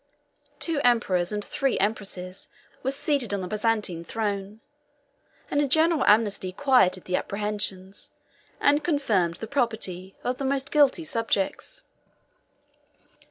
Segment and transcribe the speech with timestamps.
[0.59, 2.47] Two emperors and three empresses
[2.81, 4.59] were seated on the Byzantine throne;
[5.51, 8.09] and a general amnesty quieted the apprehensions,
[8.59, 11.83] and confirmed the property, of the most guilty subjects.